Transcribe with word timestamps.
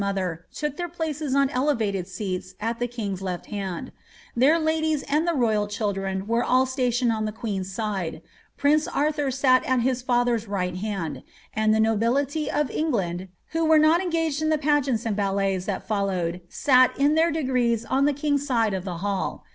other, 0.03 0.47
took 0.51 0.77
their 0.77 0.89
places 0.89 1.35
on 1.35 1.47
elevated 1.51 2.07
seats 2.07 2.55
at 2.59 2.79
the 2.79 2.87
king's 2.87 3.21
lefl 3.21 3.45
hand, 3.45 3.91
their 4.35 4.57
ladies 4.57 5.03
and 5.03 5.27
the 5.27 5.33
royal 5.35 5.67
children 5.67 6.25
were 6.25 6.43
all 6.43 6.65
stationed 6.65 7.11
on 7.11 7.25
the 7.25 7.31
queen's 7.31 7.71
side, 7.71 8.19
prince 8.57 8.87
Arthur 8.87 9.29
sat 9.29 9.63
at 9.63 9.81
his 9.81 10.01
father's 10.01 10.47
right 10.47 10.77
hand, 10.77 11.21
and 11.53 11.71
the 11.71 11.79
nobility 11.79 12.49
of 12.49 12.71
England 12.71 13.27
who 13.49 13.63
were 13.63 13.77
not 13.77 14.01
engaged 14.01 14.41
in 14.41 14.49
the 14.49 14.57
pageants 14.57 15.05
and 15.05 15.15
ballets 15.15 15.67
that 15.67 15.87
followed 15.87 16.41
sat 16.49 16.97
in 16.97 17.13
their 17.13 17.29
degrees 17.29 17.85
on 17.85 18.05
the 18.05 18.13
king^s 18.13 18.39
side 18.39 18.73
of 18.73 18.83
the 18.83 18.97
hall. 19.05 19.43